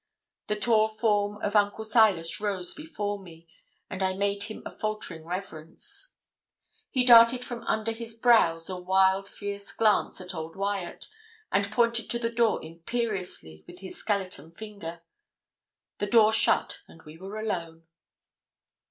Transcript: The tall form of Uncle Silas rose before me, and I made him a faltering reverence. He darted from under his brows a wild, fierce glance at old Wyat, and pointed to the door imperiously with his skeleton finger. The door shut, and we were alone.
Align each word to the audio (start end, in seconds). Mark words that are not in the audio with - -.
The 0.47 0.55
tall 0.55 0.87
form 0.87 1.37
of 1.43 1.55
Uncle 1.55 1.83
Silas 1.85 2.41
rose 2.41 2.73
before 2.73 3.19
me, 3.19 3.47
and 3.87 4.01
I 4.01 4.13
made 4.15 4.45
him 4.45 4.63
a 4.65 4.71
faltering 4.71 5.23
reverence. 5.25 6.15
He 6.89 7.05
darted 7.05 7.45
from 7.45 7.61
under 7.65 7.91
his 7.91 8.15
brows 8.15 8.67
a 8.67 8.77
wild, 8.79 9.29
fierce 9.29 9.71
glance 9.71 10.19
at 10.19 10.33
old 10.33 10.55
Wyat, 10.55 11.07
and 11.51 11.71
pointed 11.71 12.09
to 12.09 12.17
the 12.17 12.31
door 12.31 12.63
imperiously 12.65 13.63
with 13.67 13.81
his 13.81 13.95
skeleton 13.99 14.49
finger. 14.49 15.01
The 15.99 16.07
door 16.07 16.33
shut, 16.33 16.79
and 16.87 17.03
we 17.03 17.19
were 17.19 17.39
alone. 17.39 17.83